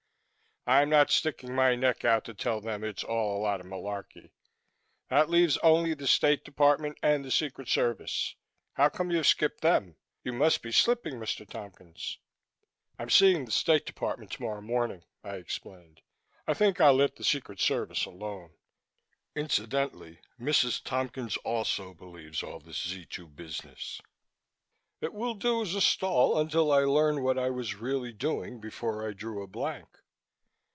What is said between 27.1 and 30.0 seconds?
what I was really doing before I drew a blank."